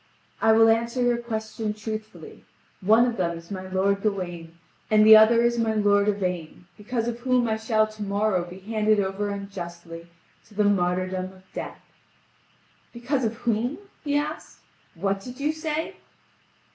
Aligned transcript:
"I 0.41 0.51
will 0.53 0.67
answer 0.67 0.99
your 0.99 1.19
question 1.19 1.75
truthfully: 1.75 2.43
one 2.81 3.05
of 3.05 3.17
them 3.17 3.37
is 3.37 3.51
my 3.51 3.67
lord 3.67 4.01
Gawain, 4.01 4.57
and 4.89 5.05
the 5.05 5.15
other 5.15 5.43
is 5.43 5.59
my 5.59 5.75
lord 5.75 6.07
Yvain, 6.09 6.65
because 6.75 7.07
of 7.07 7.19
whom 7.19 7.47
I 7.47 7.55
shall 7.57 7.85
to 7.85 8.01
morrow 8.01 8.43
be 8.43 8.57
handed 8.57 8.99
over 8.99 9.29
unjustly 9.29 10.07
to 10.47 10.55
the 10.55 10.63
martyrdom 10.63 11.25
of 11.25 11.43
death." 11.53 11.85
"Because 12.91 13.23
of 13.25 13.35
whom?" 13.35 13.77
he 14.03 14.17
asked, 14.17 14.61
"what 14.95 15.19
did 15.19 15.39
you 15.39 15.51
say?" 15.51 15.93